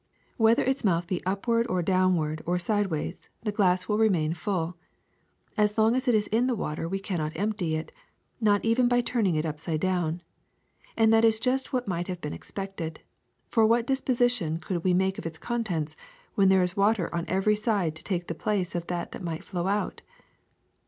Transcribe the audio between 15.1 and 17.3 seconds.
of its contents when there is water on